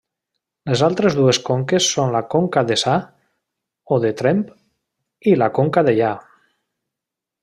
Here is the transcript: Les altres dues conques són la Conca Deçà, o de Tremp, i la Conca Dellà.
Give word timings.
Les 0.69 0.81
altres 0.85 1.17
dues 1.19 1.39
conques 1.49 1.89
són 1.97 2.15
la 2.15 2.21
Conca 2.35 2.63
Deçà, 2.71 2.95
o 3.97 4.01
de 4.05 4.11
Tremp, 4.23 4.41
i 5.33 5.37
la 5.43 5.51
Conca 5.59 5.85
Dellà. 5.91 6.11